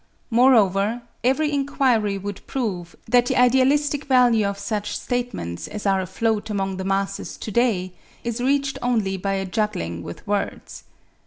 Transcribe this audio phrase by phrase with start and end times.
[0.31, 6.49] Moreover, every inquiry would prove that the idealistic value of such statements as are afloat
[6.49, 7.93] among the masses to day
[8.23, 10.85] is reached only by a juggling with words.